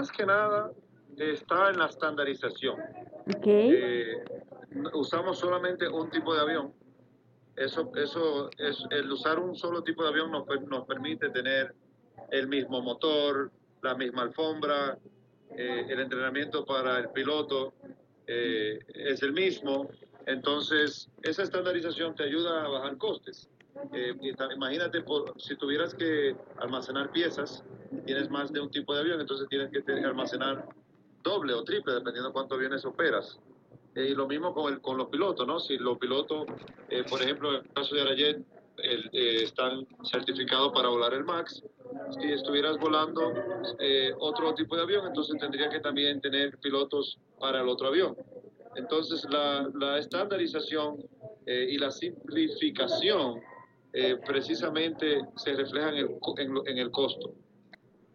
[0.00, 0.72] más que nada
[1.18, 2.76] está en la estandarización.
[3.36, 3.70] Okay.
[3.70, 4.24] Eh,
[4.94, 6.72] usamos solamente un tipo de avión.
[7.56, 11.74] Eso, eso es, el usar un solo tipo de avión nos, nos permite tener
[12.30, 13.50] el mismo motor,
[13.82, 14.96] la misma alfombra,
[15.56, 17.74] eh, el entrenamiento para el piloto
[18.26, 19.90] eh, es el mismo.
[20.26, 23.50] Entonces, esa estandarización te ayuda a bajar costes.
[23.92, 24.14] Eh,
[24.54, 27.64] imagínate, por, si tuvieras que almacenar piezas,
[28.04, 30.68] tienes más de un tipo de avión, entonces tienes que almacenar
[31.22, 33.38] doble o triple, dependiendo de cuántos aviones operas.
[33.94, 35.58] y lo mismo con, el, con los pilotos, ¿no?
[35.58, 36.46] Si los pilotos,
[37.08, 38.44] por ejemplo, en el caso de Arayet,
[39.12, 41.62] están certificados para volar el MAX,
[42.18, 43.32] si estuvieras volando
[43.78, 48.16] eh, otro tipo de avión, entonces tendría que también tener pilotos para el otro avión.
[48.76, 51.04] Entonces, la, la estandarización
[51.46, 53.40] eh, y la simplificación
[53.92, 56.06] eh, precisamente se reflejan en
[56.38, 57.34] el, en, el costo.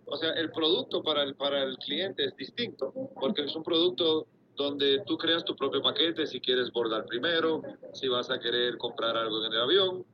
[0.07, 4.27] O sea, el producto para el, para el cliente es distinto, porque es un producto
[4.55, 7.61] donde tú creas tu propio paquete, si quieres bordar primero,
[7.93, 10.05] si vas a querer comprar algo en el avión,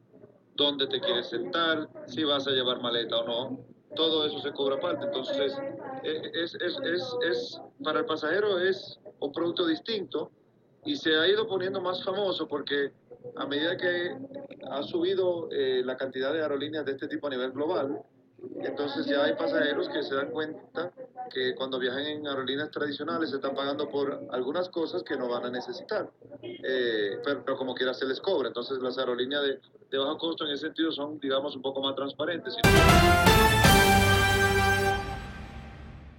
[0.56, 3.60] dónde te quieres sentar, si vas a llevar maleta o no.
[3.96, 5.06] Todo eso se cobra aparte.
[5.06, 5.54] Entonces,
[6.04, 10.32] es, es, es, es, para el pasajero es un producto distinto
[10.86, 12.92] y se ha ido poniendo más famoso porque
[13.36, 14.18] a medida que
[14.70, 18.02] ha subido eh, la cantidad de aerolíneas de este tipo a nivel global,
[18.56, 20.92] entonces ya hay pasajeros que se dan cuenta
[21.30, 25.46] que cuando viajan en aerolíneas tradicionales se están pagando por algunas cosas que no van
[25.46, 26.10] a necesitar,
[26.42, 28.48] eh, pero, como quiera se les cobra.
[28.48, 31.96] Entonces las aerolíneas de, de bajo costo en ese sentido son, digamos, un poco más
[31.96, 32.56] transparentes.